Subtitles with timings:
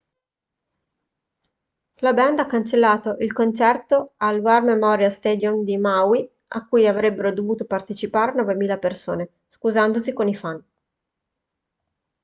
[1.99, 7.31] la band ha cancellato il concerto al war memorial stadium di maui a cui avrebbero
[7.31, 10.65] dovuto partecipare 9.000 persone scusandosi con i fan